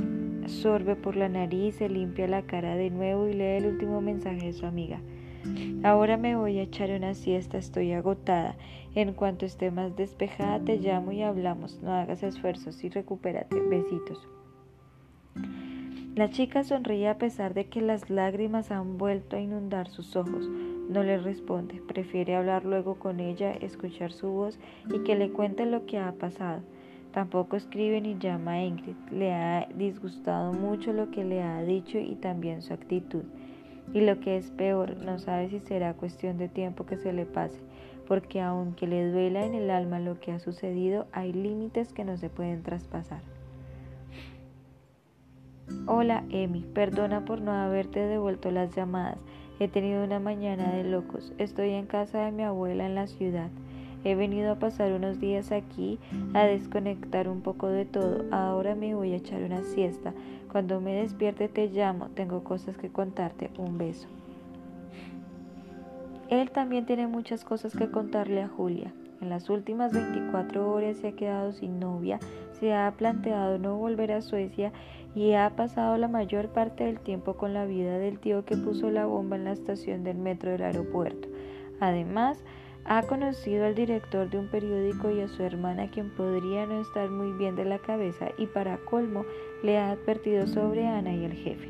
sorbe 0.48 0.96
por 0.96 1.16
la 1.16 1.30
nariz, 1.30 1.76
se 1.76 1.90
limpia 1.90 2.28
la 2.28 2.42
cara 2.42 2.76
de 2.76 2.90
nuevo 2.90 3.28
y 3.28 3.34
lee 3.34 3.58
el 3.58 3.68
último 3.68 4.02
mensaje 4.02 4.48
de 4.48 4.54
su 4.54 4.66
amiga. 4.66 5.00
Ahora 5.84 6.18
me 6.18 6.36
voy 6.36 6.60
a 6.60 6.64
echar 6.64 6.90
una 6.92 7.14
siesta, 7.14 7.58
estoy 7.58 7.94
agotada. 7.94 8.56
En 8.96 9.14
cuanto 9.14 9.46
esté 9.46 9.72
más 9.72 9.96
despejada 9.96 10.60
te 10.60 10.78
llamo 10.78 11.12
y 11.12 11.22
hablamos. 11.22 11.82
No 11.82 11.94
hagas 11.94 12.24
esfuerzos 12.24 12.84
y 12.84 12.90
recupérate. 12.90 13.60
Besitos. 13.62 14.28
La 16.16 16.30
chica 16.30 16.64
sonríe 16.64 17.08
a 17.08 17.18
pesar 17.18 17.54
de 17.54 17.68
que 17.68 17.82
las 17.82 18.10
lágrimas 18.10 18.72
han 18.72 18.98
vuelto 18.98 19.38
a 19.38 19.40
inundar 19.40 19.88
sus 19.90 20.16
ojos. 20.16 20.50
No 20.90 21.04
le 21.04 21.18
responde. 21.18 21.82
Prefiere 21.88 22.36
hablar 22.36 22.66
luego 22.66 22.96
con 22.96 23.20
ella, 23.20 23.54
escuchar 23.54 24.12
su 24.12 24.28
voz 24.28 24.60
y 24.94 25.04
que 25.04 25.16
le 25.16 25.30
cuente 25.30 25.66
lo 25.66 25.86
que 25.86 26.00
ha 26.00 26.12
pasado. 26.14 26.62
Tampoco 27.14 27.56
escribe 27.56 28.02
ni 28.02 28.18
llama 28.20 28.52
a 28.54 28.64
Ingrid. 28.64 28.96
Le 29.12 29.34
ha 29.34 29.68
disgustado 29.76 30.54
mucho 30.54 30.94
lo 30.94 31.10
que 31.10 31.24
le 31.24 31.42
ha 31.42 31.62
dicho 31.64 31.98
y 31.98 32.16
también 32.16 32.62
su 32.62 32.74
actitud. 32.74 33.24
Y 33.94 34.02
lo 34.02 34.20
que 34.20 34.38
es 34.38 34.52
peor, 34.52 34.98
no 34.98 35.18
sabe 35.18 35.50
si 35.50 35.60
será 35.60 35.96
cuestión 35.96 36.38
de 36.38 36.48
tiempo 36.48 36.86
que 36.86 36.98
se 36.98 37.12
le 37.12 37.26
pase, 37.26 37.60
porque 38.08 38.40
aunque 38.40 38.86
le 38.86 39.10
duela 39.10 39.44
en 39.44 39.56
el 39.56 39.72
alma 39.72 40.00
lo 40.00 40.20
que 40.20 40.32
ha 40.32 40.40
sucedido, 40.40 41.08
hay 41.12 41.34
límites 41.34 41.92
que 41.92 42.06
no 42.06 42.16
se 42.18 42.30
pueden 42.30 42.62
traspasar. 42.62 43.22
Hola, 45.88 46.24
Emi, 46.30 46.62
perdona 46.62 47.26
por 47.26 47.42
no 47.42 47.52
haberte 47.52 48.00
devuelto 48.00 48.52
las 48.52 48.76
llamadas. 48.76 49.20
He 49.60 49.68
tenido 49.68 50.04
una 50.04 50.20
mañana 50.20 50.72
de 50.74 50.84
locos. 50.84 51.34
Estoy 51.38 51.72
en 51.72 51.86
casa 51.86 52.26
de 52.26 52.32
mi 52.32 52.44
abuela 52.44 52.86
en 52.86 52.96
la 52.96 53.08
ciudad. 53.08 53.50
He 54.04 54.16
venido 54.16 54.52
a 54.52 54.60
pasar 54.60 54.94
unos 54.94 55.20
días 55.20 55.52
aquí, 55.52 56.00
a 56.34 56.44
desconectar 56.44 57.28
un 57.28 57.42
poco 57.42 57.68
de 57.68 57.86
todo. 57.86 58.26
Ahora 58.32 58.76
me 58.76 58.96
voy 58.96 59.14
a 59.14 59.18
echar 59.18 59.44
una 59.44 59.64
siesta. 59.64 60.14
Cuando 60.52 60.80
me 60.80 60.94
despierte 60.94 61.50
te 61.50 61.68
llamo. 61.68 62.10
Tengo 62.10 62.44
cosas 62.44 62.78
que 62.78 62.90
contarte. 62.90 63.50
Un 63.58 63.78
beso. 63.78 64.08
Él 66.30 66.52
también 66.52 66.86
tiene 66.86 67.08
muchas 67.08 67.44
cosas 67.44 67.76
que 67.76 67.90
contarle 67.90 68.42
a 68.42 68.48
Julia. 68.48 68.94
En 69.22 69.30
las 69.30 69.50
últimas 69.50 69.92
24 69.92 70.72
horas 70.72 70.98
se 70.98 71.10
ha 71.10 71.12
quedado 71.12 71.52
sin 71.52 71.80
novia, 71.80 72.20
se 72.54 72.74
ha 72.74 72.90
planteado 72.96 73.58
no 73.58 73.76
volver 73.76 74.14
a 74.14 74.22
Suecia 74.22 74.72
y 75.14 75.34
ha 75.34 75.50
pasado 75.58 75.98
la 75.98 76.08
mayor 76.08 76.50
parte 76.50 76.86
del 76.86 77.00
tiempo 77.02 77.34
con 77.34 77.54
la 77.54 77.66
vida 77.66 77.98
del 77.98 78.20
tío 78.20 78.46
que 78.46 78.56
puso 78.56 78.90
la 78.92 79.06
bomba 79.06 79.36
en 79.36 79.44
la 79.44 79.52
estación 79.52 80.04
del 80.06 80.18
metro 80.18 80.52
del 80.52 80.62
aeropuerto. 80.62 81.28
Además, 81.82 82.44
ha 82.90 83.04
conocido 83.04 83.68
al 83.68 83.76
director 83.76 84.32
de 84.32 84.40
un 84.40 84.48
periódico 84.48 85.12
y 85.12 85.22
a 85.22 85.28
su 85.28 85.44
hermana 85.44 85.92
quien 85.92 86.10
podría 86.10 86.66
no 86.66 86.82
estar 86.82 87.08
muy 87.12 87.32
bien 87.34 87.56
de 87.56 87.64
la 87.64 87.78
cabeza 87.78 88.30
y 88.36 88.48
para 88.48 88.78
colmo 88.78 89.26
le 89.62 89.78
ha 89.78 89.92
advertido 89.92 90.48
sobre 90.48 90.88
Ana 90.88 91.14
y 91.14 91.24
el 91.24 91.34
jefe. 91.34 91.70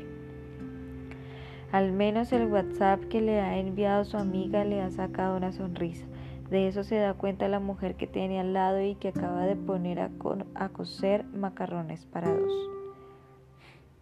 Al 1.72 1.92
menos 1.92 2.32
el 2.32 2.46
WhatsApp 2.46 3.04
que 3.10 3.20
le 3.20 3.38
ha 3.38 3.58
enviado 3.58 4.06
su 4.06 4.16
amiga 4.16 4.64
le 4.64 4.80
ha 4.80 4.90
sacado 4.90 5.36
una 5.36 5.52
sonrisa. 5.52 6.06
De 6.48 6.68
eso 6.68 6.84
se 6.84 6.96
da 6.96 7.12
cuenta 7.12 7.48
la 7.48 7.60
mujer 7.60 7.96
que 7.96 8.06
tiene 8.06 8.40
al 8.40 8.54
lado 8.54 8.80
y 8.80 8.94
que 8.94 9.08
acaba 9.08 9.44
de 9.44 9.56
poner 9.56 10.00
a, 10.00 10.10
a 10.54 10.68
cocer 10.70 11.26
macarrones 11.26 12.06
para 12.06 12.34
dos. 12.34 12.52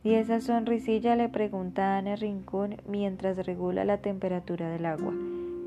¿Y 0.04 0.14
esa 0.14 0.40
sonrisilla? 0.40 1.16
le 1.16 1.28
pregunta 1.28 1.98
Ana 1.98 2.14
Rincón 2.14 2.76
mientras 2.86 3.44
regula 3.44 3.84
la 3.84 3.98
temperatura 3.98 4.70
del 4.70 4.86
agua. 4.86 5.12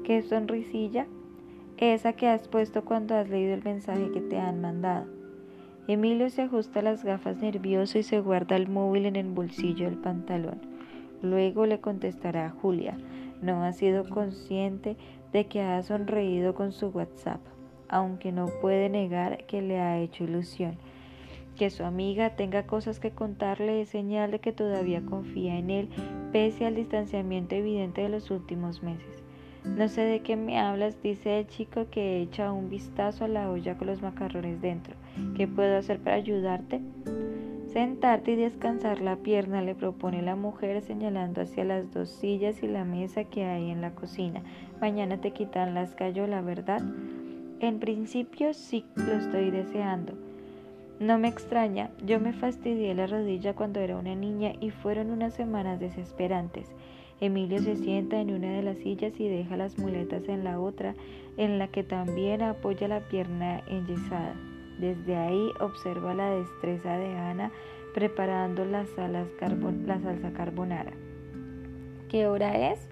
¿Qué 0.06 0.22
sonrisilla? 0.22 1.08
Esa 1.82 2.14
que 2.14 2.28
has 2.28 2.48
puesto 2.48 2.86
cuando 2.86 3.16
has 3.16 3.28
leído 3.28 3.56
el 3.56 3.64
mensaje 3.64 4.12
que 4.12 4.22
te 4.22 4.38
han 4.38 4.62
mandado. 4.62 5.08
Emilio 5.88 6.30
se 6.30 6.44
ajusta 6.44 6.84
las 6.84 7.04
gafas 7.04 7.38
nervioso 7.38 7.98
y 7.98 8.04
se 8.04 8.20
guarda 8.20 8.56
el 8.56 8.70
móvil 8.70 9.08
en 9.08 9.16
el 9.16 9.32
bolsillo 9.32 9.86
del 9.86 9.98
pantalón. 9.98 10.62
Luego 11.24 11.66
le 11.66 11.82
contestará 11.82 12.46
a 12.46 12.50
Julia. 12.52 13.00
No 13.42 13.64
ha 13.64 13.74
sido 13.74 14.08
consciente 14.08 14.96
de 15.34 15.48
que 15.48 15.64
ha 15.64 15.82
sonreído 15.82 16.54
con 16.54 16.72
su 16.72 16.90
WhatsApp, 16.90 17.42
aunque 17.90 18.32
no 18.32 18.46
puede 18.62 18.88
negar 18.88 19.48
que 19.48 19.64
le 19.64 19.80
ha 19.80 19.98
hecho 19.98 20.24
ilusión. 20.24 20.78
Que 21.56 21.72
su 21.72 21.84
amiga 21.84 22.36
tenga 22.36 22.68
cosas 22.68 23.00
que 23.00 23.10
contarle 23.10 23.82
es 23.82 23.90
señal 23.90 24.30
de 24.30 24.38
que 24.38 24.52
todavía 24.52 25.02
confía 25.02 25.58
en 25.58 25.72
él, 25.72 25.90
pese 26.32 26.68
al 26.68 26.76
distanciamiento 26.76 27.56
evidente 27.56 28.02
de 28.02 28.10
los 28.10 28.30
últimos 28.30 28.84
meses. 28.84 29.21
No 29.66 29.88
sé 29.88 30.02
de 30.02 30.22
qué 30.22 30.36
me 30.36 30.60
hablas, 30.60 31.02
dice 31.02 31.40
el 31.40 31.48
chico 31.48 31.88
que 31.92 32.22
echa 32.22 32.52
un 32.52 32.70
vistazo 32.70 33.26
a 33.26 33.28
la 33.28 33.50
olla 33.50 33.78
con 33.78 33.88
los 33.88 34.02
macarrones 34.02 34.62
dentro. 34.62 34.96
¿Qué 35.36 35.48
puedo 35.48 35.78
hacer 35.78 36.00
para 36.00 36.16
ayudarte? 36.16 36.82
Sentarte 37.72 38.32
y 38.32 38.36
descansar 38.36 39.00
la 39.00 39.16
pierna, 39.16 39.62
le 39.62 39.76
propone 39.76 40.22
la 40.22 40.36
mujer 40.36 40.82
señalando 40.82 41.42
hacia 41.42 41.64
las 41.64 41.94
dos 41.94 42.10
sillas 42.10 42.64
y 42.64 42.68
la 42.68 42.84
mesa 42.84 43.24
que 43.24 43.46
hay 43.46 43.70
en 43.70 43.82
la 43.82 43.92
cocina. 43.92 44.42
Mañana 44.82 45.22
te 45.22 45.32
quitan 45.32 45.74
las 45.74 45.96
la 46.00 46.42
¿verdad? 46.42 46.82
En 47.62 47.80
principio 47.80 48.54
sí 48.54 48.84
lo 48.96 49.14
estoy 49.14 49.52
deseando. 49.52 50.14
No 51.00 51.18
me 51.18 51.30
extraña, 51.30 51.92
yo 52.06 52.20
me 52.20 52.34
fastidié 52.34 52.94
la 52.94 53.08
rodilla 53.08 53.56
cuando 53.56 53.80
era 53.80 53.98
una 53.98 54.16
niña 54.16 54.54
y 54.60 54.72
fueron 54.72 55.10
unas 55.10 55.34
semanas 55.34 55.80
desesperantes. 55.80 56.68
Emilio 57.22 57.62
se 57.62 57.76
sienta 57.76 58.20
en 58.20 58.32
una 58.32 58.52
de 58.52 58.64
las 58.64 58.78
sillas 58.80 59.14
y 59.20 59.30
deja 59.30 59.56
las 59.56 59.78
muletas 59.78 60.28
en 60.28 60.44
la 60.44 60.60
otra, 60.60 60.96
en 61.38 61.60
la 61.60 61.68
que 61.68 61.84
también 61.84 62.42
apoya 62.42 62.88
la 62.88 63.08
pierna 63.08 63.62
enyesada. 63.68 64.34
Desde 64.80 65.16
ahí 65.16 65.52
observa 65.60 66.16
la 66.16 66.32
destreza 66.32 66.98
de 66.98 67.16
Ana 67.16 67.52
preparando 67.94 68.66
la, 68.66 68.86
salsa 68.88 70.34
carbonara. 70.34 70.94
¿Qué 72.10 72.26
hora 72.26 72.72
es? 72.72 72.90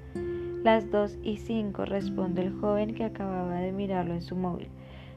Las 0.63 0.91
dos 0.91 1.17
y 1.23 1.37
cinco, 1.37 1.85
responde 1.85 2.43
el 2.43 2.53
joven 2.53 2.93
que 2.93 3.05
acababa 3.05 3.55
de 3.55 3.71
mirarlo 3.71 4.13
en 4.13 4.21
su 4.21 4.35
móvil. 4.35 4.67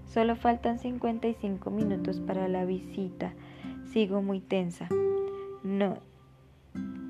Solo 0.07 0.37
faltan 0.37 0.79
55 0.79 1.71
minutos 1.71 2.19
para 2.21 2.49
la 2.49 2.65
visita. 2.65 3.35
Sigo 3.93 4.23
muy 4.23 4.41
tensa. 4.41 4.89
No. 5.63 6.12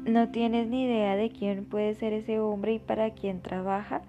¿No 0.05 0.31
tienes 0.31 0.67
ni 0.67 0.85
idea 0.85 1.15
de 1.15 1.31
quién 1.31 1.65
puede 1.65 1.95
ser 1.95 2.13
ese 2.13 2.41
hombre 2.41 2.75
y 2.75 2.79
para 2.81 3.11
quién 3.11 3.41
trabaja? 3.41 4.03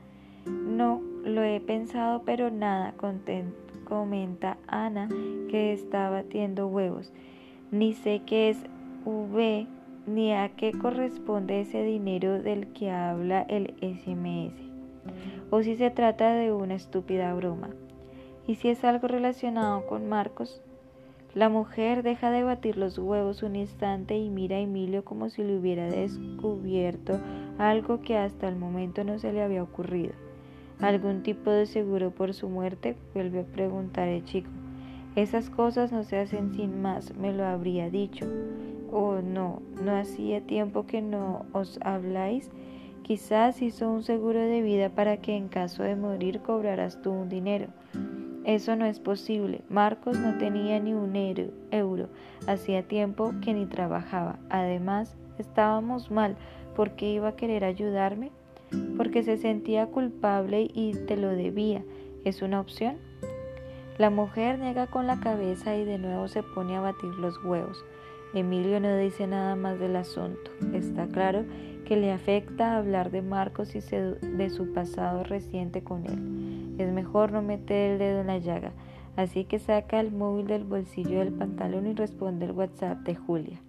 No, 0.45 1.01
lo 1.23 1.43
he 1.43 1.59
pensado, 1.59 2.23
pero 2.25 2.49
nada, 2.49 2.95
comenta 3.83 4.57
Ana, 4.65 5.07
que 5.51 5.71
está 5.71 6.09
batiendo 6.09 6.65
huevos. 6.65 7.13
Ni 7.69 7.93
sé 7.93 8.23
qué 8.25 8.49
es 8.49 8.57
V, 9.05 9.67
ni 10.07 10.33
a 10.33 10.49
qué 10.55 10.71
corresponde 10.71 11.61
ese 11.61 11.83
dinero 11.83 12.41
del 12.41 12.73
que 12.73 12.89
habla 12.89 13.43
el 13.43 13.75
SMS. 13.79 14.55
O 15.51 15.61
si 15.61 15.75
se 15.75 15.91
trata 15.91 16.33
de 16.33 16.51
una 16.51 16.73
estúpida 16.73 17.35
broma. 17.35 17.69
¿Y 18.47 18.55
si 18.55 18.69
es 18.69 18.83
algo 18.83 19.07
relacionado 19.07 19.85
con 19.85 20.09
Marcos? 20.09 20.63
La 21.33 21.49
mujer 21.49 22.03
deja 22.03 22.29
de 22.29 22.43
batir 22.43 22.77
los 22.77 22.99
huevos 22.99 23.41
un 23.41 23.55
instante 23.55 24.15
y 24.15 24.29
mira 24.29 24.57
a 24.57 24.59
Emilio 24.59 25.03
como 25.03 25.29
si 25.29 25.43
le 25.43 25.57
hubiera 25.57 25.89
descubierto 25.89 27.19
algo 27.57 28.01
que 28.01 28.17
hasta 28.17 28.47
el 28.47 28.55
momento 28.55 29.03
no 29.03 29.17
se 29.17 29.33
le 29.33 29.41
había 29.41 29.63
ocurrido. 29.63 30.13
¿Algún 30.79 31.23
tipo 31.23 31.49
de 31.49 31.65
seguro 31.65 32.11
por 32.11 32.35
su 32.35 32.49
muerte? 32.49 32.95
vuelve 33.15 33.39
a 33.39 33.45
preguntar 33.45 34.09
el 34.09 34.23
chico. 34.25 34.49
Esas 35.15 35.49
cosas 35.49 35.91
no 35.91 36.03
se 36.03 36.19
hacen 36.19 36.53
sin 36.53 36.83
más, 36.83 37.15
me 37.15 37.33
lo 37.33 37.45
habría 37.45 37.89
dicho. 37.89 38.27
Oh, 38.91 39.21
no, 39.23 39.63
no 39.83 39.95
hacía 39.95 40.41
tiempo 40.41 40.85
que 40.85 41.01
no 41.01 41.47
os 41.51 41.79
habláis. 41.81 42.51
Quizás 43.01 43.63
hizo 43.63 43.91
un 43.91 44.03
seguro 44.03 44.39
de 44.39 44.61
vida 44.61 44.89
para 44.89 45.17
que 45.17 45.35
en 45.35 45.47
caso 45.47 45.81
de 45.81 45.95
morir 45.95 46.41
cobraras 46.41 47.01
tú 47.01 47.11
un 47.11 47.27
dinero. 47.29 47.67
Eso 48.45 48.75
no 48.75 48.85
es 48.85 48.99
posible. 48.99 49.61
Marcos 49.69 50.19
no 50.19 50.37
tenía 50.37 50.79
ni 50.79 50.93
un 50.93 51.15
euro. 51.71 52.09
Hacía 52.45 52.83
tiempo 52.83 53.33
que 53.41 53.53
ni 53.53 53.65
trabajaba. 53.65 54.39
Además, 54.49 55.15
estábamos 55.37 56.11
mal. 56.11 56.35
¿Por 56.75 56.91
qué 56.91 57.11
iba 57.13 57.29
a 57.29 57.35
querer 57.35 57.63
ayudarme? 57.63 58.31
Porque 58.97 59.23
se 59.23 59.37
sentía 59.37 59.85
culpable 59.87 60.69
y 60.73 60.93
te 61.07 61.15
lo 61.15 61.29
debía. 61.29 61.83
¿Es 62.25 62.41
una 62.41 62.59
opción? 62.59 62.97
La 63.97 64.09
mujer 64.09 64.59
niega 64.59 64.87
con 64.87 65.07
la 65.07 65.19
cabeza 65.19 65.77
y 65.77 65.85
de 65.85 65.99
nuevo 65.99 66.27
se 66.27 66.43
pone 66.43 66.75
a 66.75 66.81
batir 66.81 67.13
los 67.15 67.41
huevos. 67.45 67.85
Emilio 68.33 68.79
no 68.79 68.97
dice 68.97 69.27
nada 69.27 69.55
más 69.55 69.79
del 69.79 69.95
asunto. 69.95 70.51
Está 70.73 71.07
claro 71.07 71.45
que 71.85 71.95
le 71.95 72.11
afecta 72.11 72.77
hablar 72.77 73.11
de 73.11 73.21
Marcos 73.21 73.75
y 73.75 73.79
de 73.79 74.49
su 74.49 74.73
pasado 74.73 75.23
reciente 75.23 75.83
con 75.83 76.05
él. 76.05 76.52
Es 76.77 76.91
mejor 76.91 77.31
no 77.31 77.41
meter 77.41 77.91
el 77.91 77.99
dedo 77.99 78.21
en 78.21 78.27
la 78.27 78.37
llaga, 78.37 78.71
así 79.15 79.45
que 79.45 79.59
saca 79.59 79.99
el 79.99 80.11
móvil 80.11 80.47
del 80.47 80.63
bolsillo 80.63 81.19
del 81.19 81.33
pantalón 81.33 81.87
y 81.87 81.93
responde 81.93 82.45
el 82.45 82.51
WhatsApp 82.51 82.99
de 82.99 83.15
Julia. 83.15 83.61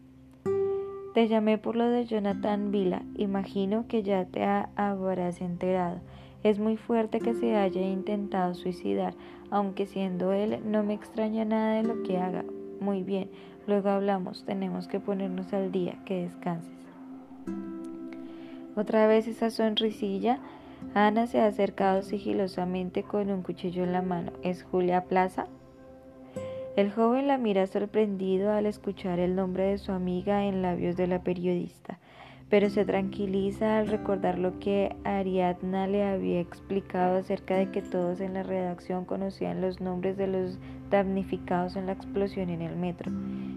Te 1.14 1.28
llamé 1.28 1.58
por 1.58 1.76
lo 1.76 1.88
de 1.88 2.06
Jonathan 2.06 2.73
Vila. 2.73 3.02
Imagino 3.14 3.87
que 3.87 4.02
ya 4.02 4.25
te 4.25 4.44
habrás 4.44 5.40
enterado. 5.40 6.00
Es 6.42 6.58
muy 6.58 6.76
fuerte 6.76 7.20
que 7.20 7.34
se 7.34 7.54
haya 7.54 7.80
intentado 7.80 8.54
suicidar, 8.54 9.14
aunque 9.49 9.87
siendo 9.87 10.32
él 10.32 10.58
no 10.64 10.82
me 10.82 10.94
extraña 10.94 11.44
nada 11.44 11.75
de 11.75 11.84
lo 11.84 12.02
que 12.02 12.18
haga. 12.18 12.44
Muy 12.80 13.04
bien, 13.04 13.30
luego 13.68 13.90
hablamos. 13.90 14.44
Tenemos 14.44 14.88
que 14.88 14.99
ponernos 14.99 15.52
al 15.52 15.70
día. 15.70 15.99
Que 16.04 16.25
descanses. 16.25 16.73
Otra 18.75 19.06
vez 19.06 19.28
esa 19.28 19.50
sonrisilla. 19.50 20.40
Ana 20.93 21.26
se 21.26 21.41
ha 21.41 21.47
acercado 21.47 22.03
sigilosamente 22.03 23.03
con 23.03 23.31
un 23.31 23.43
cuchillo 23.43 23.85
en 23.85 23.93
la 23.93 24.03
mano. 24.03 24.33
¿Es 24.43 24.62
Julia 24.62 25.05
Plaza? 25.05 25.47
El 26.76 26.91
joven 26.91 27.29
la 27.29 27.38
mira 27.38 27.67
sorprendido 27.69 28.50
al 28.53 28.67
escuchar 28.67 29.21
el 29.21 29.37
nombre 29.37 29.64
de 29.64 29.79
su 29.79 29.93
amiga 29.93 30.45
en 30.45 30.61
labios 30.61 30.97
de 30.97 31.07
la 31.07 31.23
periodista, 31.23 32.00
pero 32.50 32.69
se 32.69 32.85
tranquiliza 32.85 33.79
al 33.79 33.87
recordar 33.87 34.38
lo 34.38 34.59
que 34.59 34.97
Ariadna 35.05 35.87
le 35.87 36.05
había 36.05 36.41
explicado 36.41 37.19
acerca 37.19 37.57
de 37.57 37.71
que 37.71 37.81
todos 37.81 38.21
en 38.21 38.35
la 38.35 38.43
redacción 38.43 39.05
conocían 39.05 39.61
los 39.61 39.81
nombres 39.81 40.17
de 40.17 40.26
los 40.26 40.59
damnificados 40.91 41.76
en 41.76 41.87
la 41.87 41.93
explosión 41.93 42.50
en 42.50 42.62
el 42.62 42.75
metro. 42.75 43.12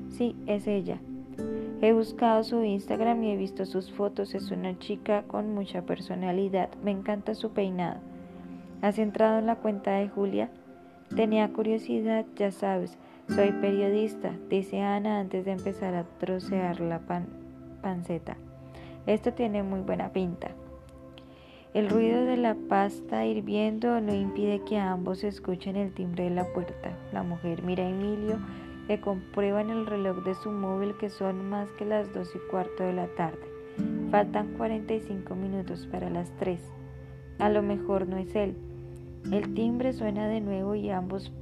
Sí, 0.09 0.35
es 0.45 0.67
ella. 0.67 0.99
He 1.79 1.93
buscado 1.93 2.43
su 2.43 2.63
Instagram 2.63 3.23
y 3.23 3.31
he 3.31 3.37
visto 3.37 3.65
sus 3.65 3.91
fotos. 3.91 4.33
Es 4.33 4.49
una 4.49 4.79
chica 4.79 5.23
con 5.27 5.53
mucha 5.53 5.83
personalidad. 5.83 6.69
Me 6.83 6.89
encanta 6.89 7.35
su 7.35 7.51
peinado. 7.51 7.99
¿Has 8.81 8.97
entrado 8.97 9.37
en 9.37 9.45
la 9.45 9.57
cuenta 9.57 9.91
de 9.91 10.09
Julia? 10.09 10.49
Tenía 11.15 11.53
curiosidad, 11.53 12.25
ya 12.35 12.51
sabes. 12.51 12.97
Soy 13.29 13.51
periodista, 13.51 14.31
dice 14.49 14.81
Ana 14.81 15.19
antes 15.19 15.45
de 15.45 15.51
empezar 15.51 15.93
a 15.93 16.05
trocear 16.17 16.79
la 16.79 17.01
panceta. 17.81 18.37
Esto 19.05 19.33
tiene 19.33 19.63
muy 19.63 19.81
buena 19.81 20.09
pinta. 20.11 20.51
El 21.73 21.89
ruido 21.89 22.25
de 22.25 22.37
la 22.37 22.55
pasta 22.55 23.25
hirviendo 23.25 24.01
no 24.01 24.15
impide 24.15 24.63
que 24.63 24.79
ambos 24.79 25.23
escuchen 25.23 25.75
el 25.75 25.93
timbre 25.93 26.23
de 26.23 26.31
la 26.31 26.45
puerta. 26.53 26.97
La 27.13 27.21
mujer 27.21 27.61
mira 27.61 27.85
a 27.85 27.89
Emilio 27.89 28.39
que 28.87 29.01
comprueba 29.01 29.61
en 29.61 29.69
el 29.69 29.85
reloj 29.85 30.23
de 30.23 30.33
su 30.33 30.49
móvil 30.49 30.95
que 30.97 31.09
son 31.09 31.49
más 31.49 31.69
que 31.73 31.85
las 31.85 32.13
dos 32.13 32.33
y 32.35 32.39
cuarto 32.49 32.83
de 32.83 32.93
la 32.93 33.07
tarde. 33.07 33.45
Faltan 34.09 34.53
45 34.53 35.35
minutos 35.35 35.87
para 35.91 36.09
las 36.09 36.31
3. 36.37 36.61
A 37.39 37.49
lo 37.49 37.61
mejor 37.61 38.07
no 38.07 38.17
es 38.17 38.33
él. 38.35 38.55
El 39.31 39.53
timbre 39.53 39.91
suena 39.91 40.27
de 40.27 40.39
nuevo 40.39 40.73
y 40.75 40.89
ambos 40.89 41.33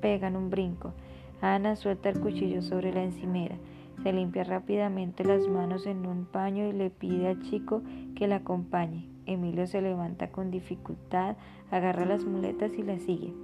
pegan 0.00 0.36
un 0.36 0.48
brinco. 0.48 0.94
Ana 1.42 1.76
suelta 1.76 2.08
el 2.08 2.20
cuchillo 2.20 2.62
sobre 2.62 2.92
la 2.92 3.02
encimera. 3.02 3.56
Se 4.02 4.12
limpia 4.12 4.44
rápidamente 4.44 5.24
las 5.24 5.46
manos 5.46 5.86
en 5.86 6.06
un 6.06 6.24
paño 6.24 6.66
y 6.66 6.72
le 6.72 6.88
pide 6.88 7.28
al 7.28 7.42
chico 7.42 7.82
que 8.16 8.26
la 8.26 8.36
acompañe. 8.36 9.06
Emilio 9.26 9.66
se 9.66 9.82
levanta 9.82 10.30
con 10.32 10.50
dificultad, 10.50 11.36
agarra 11.70 12.06
las 12.06 12.24
muletas 12.24 12.72
y 12.78 12.82
la 12.82 12.98
sigue. 12.98 13.34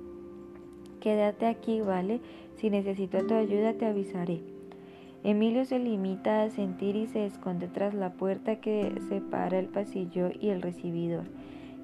Quédate 1.07 1.47
aquí, 1.47 1.83
¿vale? 1.83 2.21
Si 2.57 2.69
necesito 2.69 3.25
tu 3.29 3.35
ayuda 3.35 3.75
te 3.75 3.87
avisaré. 3.87 4.41
Emilio 5.23 5.65
se 5.65 5.79
limita 5.79 6.43
a 6.43 6.51
sentir 6.51 6.97
y 6.97 7.07
se 7.07 7.25
esconde 7.25 7.69
tras 7.69 7.95
la 7.95 8.15
puerta 8.15 8.57
que 8.57 8.93
separa 9.09 9.57
el 9.57 9.67
pasillo 9.67 10.31
y 10.41 10.49
el 10.49 10.63
recibidor. 10.63 11.27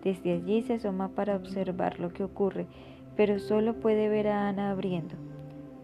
Desde 0.02 0.32
allí 0.32 0.62
se 0.62 0.74
asoma 0.74 1.10
para 1.10 1.36
observar 1.36 2.00
lo 2.00 2.12
que 2.12 2.24
ocurre, 2.24 2.66
pero 3.14 3.38
solo 3.38 3.74
puede 3.74 4.08
ver 4.08 4.26
a 4.26 4.48
Ana 4.48 4.72
abriendo. 4.72 5.14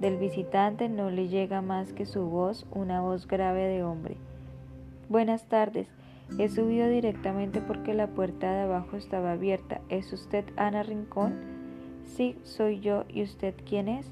Del 0.00 0.16
visitante 0.16 0.88
no 0.88 1.09
le 1.09 1.28
llega 1.28 1.62
más 1.62 1.92
que 1.92 2.07
su 2.07 2.23
voz, 2.23 2.66
una 2.73 3.02
voz 3.02 3.28
grave 3.28 3.68
de 3.68 3.85
hombre. 3.85 4.16
Buenas 5.09 5.47
tardes. 5.47 5.87
He 6.40 6.49
subido 6.49 6.88
directamente 6.88 7.61
porque 7.61 7.95
la 7.95 8.09
puerta 8.09 8.52
de 8.52 8.62
abajo 8.62 8.97
estaba 8.97 9.30
abierta. 9.30 9.80
¿Es 9.90 10.12
usted 10.12 10.45
Ana 10.57 10.83
Rincón? 10.83 11.58
Sí, 12.09 12.37
soy 12.43 12.81
yo. 12.81 13.05
¿Y 13.09 13.23
usted 13.23 13.55
quién 13.69 13.88
es? 13.88 14.11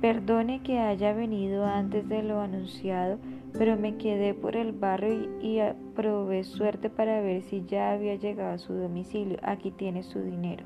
Perdone 0.00 0.62
que 0.62 0.78
haya 0.78 1.12
venido 1.12 1.66
antes 1.66 2.08
de 2.08 2.22
lo 2.22 2.40
anunciado, 2.40 3.18
pero 3.52 3.76
me 3.76 3.96
quedé 3.96 4.32
por 4.32 4.56
el 4.56 4.72
barrio 4.72 5.28
y, 5.42 5.60
probé 5.94 6.44
suerte 6.44 6.88
para 6.88 7.20
ver 7.20 7.42
si 7.42 7.64
ya 7.66 7.92
había 7.92 8.14
llegado 8.14 8.54
a 8.54 8.58
su 8.58 8.72
domicilio. 8.72 9.38
Aquí 9.42 9.70
tiene 9.70 10.02
su 10.02 10.20
dinero. 10.20 10.64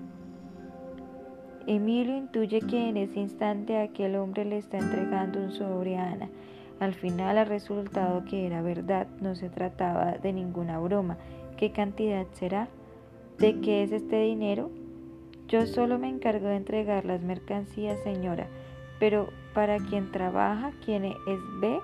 Emilio 1.67 2.17
intuye 2.17 2.61
que 2.61 2.91
en 2.91 2.99
ese 2.99 3.21
instante 3.21 3.79
aquel 3.79 4.17
hombre 4.17 4.45
le 4.45 4.59
está 4.59 4.79
entregando 4.79 5.41
un 5.41 5.50
sobre 5.50 5.97
a 5.97 6.12
Ana. 6.12 6.29
Al 6.79 6.95
final 6.95 7.38
ha 7.38 7.45
resultado 7.45 8.25
que 8.25 8.47
era 8.47 8.61
verdad, 8.61 9.07
no 9.21 9.35
se 9.35 9.49
trataba 9.49 10.12
de 10.19 10.33
ninguna 10.33 10.79
broma. 10.79 11.17
¿Qué 11.57 11.73
cantidad 11.73 12.26
será? 12.33 12.69
¿De 13.38 13.61
qué 13.61 13.83
es 13.83 13.93
este 13.93 14.21
dinero? 14.21 14.71
Yo 15.48 15.66
solo 15.66 15.98
me 15.98 16.08
encargo 16.08 16.48
de 16.48 16.56
entregar 16.56 17.04
las 17.04 17.22
mercancías, 17.22 18.00
señora, 18.02 18.46
pero 18.98 19.28
para 19.52 19.78
quien 19.78 20.10
trabaja, 20.10 20.72
¿quién 20.84 21.04
es 21.04 21.16
B? 21.60 21.80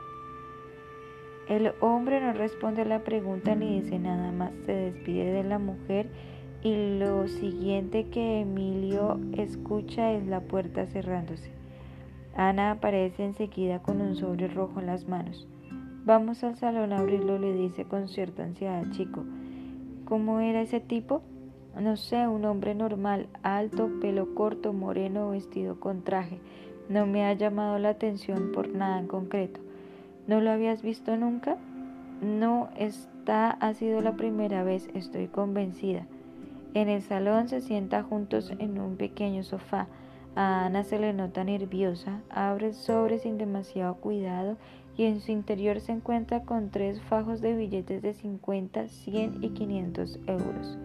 El 1.48 1.72
hombre 1.80 2.20
no 2.20 2.32
responde 2.32 2.82
a 2.82 2.86
la 2.86 3.00
pregunta 3.00 3.54
ni 3.54 3.80
dice 3.80 3.98
nada 3.98 4.32
más, 4.32 4.52
se 4.64 4.72
despide 4.72 5.32
de 5.32 5.44
la 5.44 5.58
mujer 5.58 6.08
y 6.62 6.98
lo 6.98 7.26
siguiente 7.28 8.08
que 8.08 8.40
Emilio 8.40 9.18
escucha 9.36 10.12
es 10.12 10.26
la 10.26 10.40
puerta 10.40 10.86
cerrándose. 10.86 11.50
Ana 12.36 12.72
aparece 12.72 13.24
enseguida 13.24 13.82
con 13.82 14.00
un 14.00 14.14
sobre 14.14 14.48
rojo 14.48 14.80
en 14.80 14.86
las 14.86 15.08
manos. 15.08 15.48
Vamos 16.04 16.42
al 16.44 16.56
salón 16.56 16.92
a 16.92 16.98
abrirlo, 16.98 17.38
le 17.38 17.52
dice 17.52 17.84
con 17.84 18.08
cierta 18.08 18.44
ansiedad 18.44 18.84
chico. 18.92 19.24
¿Cómo 20.04 20.40
era 20.40 20.62
ese 20.62 20.80
tipo? 20.80 21.22
No 21.78 21.96
sé, 21.96 22.26
un 22.26 22.44
hombre 22.44 22.74
normal, 22.74 23.28
alto, 23.42 23.90
pelo 24.00 24.34
corto, 24.34 24.72
moreno, 24.72 25.30
vestido 25.30 25.78
con 25.78 26.02
traje. 26.02 26.40
No 26.88 27.06
me 27.06 27.24
ha 27.24 27.32
llamado 27.32 27.78
la 27.78 27.90
atención 27.90 28.50
por 28.52 28.68
nada 28.68 28.98
en 28.98 29.06
concreto. 29.06 29.60
¿No 30.26 30.40
lo 30.40 30.50
habías 30.50 30.82
visto 30.82 31.16
nunca? 31.16 31.56
No, 32.20 32.68
esta 32.76 33.50
ha 33.50 33.74
sido 33.74 34.00
la 34.00 34.16
primera 34.16 34.62
vez, 34.62 34.90
estoy 34.94 35.28
convencida. 35.28 36.06
En 36.74 36.88
el 36.88 37.02
salón 37.02 37.48
se 37.48 37.60
sienta 37.60 38.02
juntos 38.02 38.52
en 38.58 38.78
un 38.78 38.96
pequeño 38.96 39.42
sofá. 39.42 39.86
A 40.36 40.66
Ana 40.66 40.84
se 40.84 40.98
le 40.98 41.12
nota 41.12 41.42
nerviosa, 41.44 42.20
abre 42.30 42.68
el 42.68 42.74
sobre 42.74 43.18
sin 43.18 43.38
demasiado 43.38 43.94
cuidado 43.96 44.56
y 44.96 45.04
en 45.04 45.20
su 45.20 45.32
interior 45.32 45.80
se 45.80 45.92
encuentra 45.92 46.42
con 46.42 46.70
tres 46.70 47.00
fajos 47.00 47.40
de 47.40 47.56
billetes 47.56 48.02
de 48.02 48.14
50, 48.14 48.86
100 48.88 49.42
y 49.42 49.48
500 49.50 50.20
euros. 50.26 50.78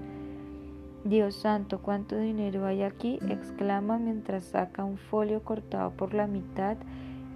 Dios 1.06 1.36
santo, 1.36 1.84
¿cuánto 1.84 2.18
dinero 2.18 2.66
hay 2.66 2.82
aquí? 2.82 3.20
exclama 3.30 4.00
mientras 4.00 4.44
saca 4.46 4.84
un 4.84 4.98
folio 4.98 5.44
cortado 5.44 5.92
por 5.92 6.16
la 6.16 6.26
mitad 6.26 6.78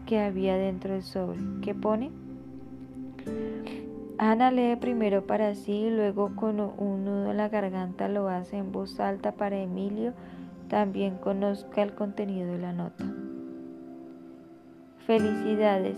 que 0.08 0.20
había 0.20 0.56
dentro 0.56 0.94
del 0.94 1.04
sobre. 1.04 1.38
¿Qué 1.62 1.76
pone? 1.76 2.10
Ana 4.18 4.50
lee 4.50 4.76
primero 4.76 5.28
para 5.28 5.54
sí 5.54 5.72
y 5.72 5.90
luego 5.92 6.36
con 6.36 6.60
un 6.60 7.06
nudo 7.06 7.30
en 7.30 7.38
la 7.38 7.48
garganta 7.48 8.08
lo 8.08 8.28
hace 8.28 8.58
en 8.58 8.72
voz 8.72 9.00
alta 9.00 9.34
para 9.34 9.60
Emilio 9.60 10.14
también 10.68 11.18
conozca 11.18 11.84
el 11.84 11.94
contenido 11.94 12.52
de 12.52 12.58
la 12.58 12.74
nota. 12.74 13.06
Felicidades. 15.06 15.98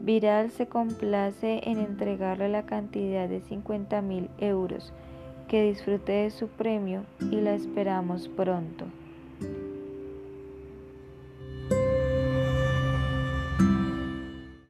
Viral 0.00 0.50
se 0.50 0.66
complace 0.66 1.60
en 1.64 1.78
entregarle 1.78 2.48
la 2.48 2.64
cantidad 2.64 3.28
de 3.28 3.40
50 3.42 4.00
mil 4.00 4.30
euros. 4.38 4.94
Que 5.52 5.64
disfrute 5.64 6.12
de 6.12 6.30
su 6.30 6.48
premio 6.48 7.04
y 7.30 7.36
la 7.36 7.52
esperamos 7.52 8.26
pronto. 8.26 8.86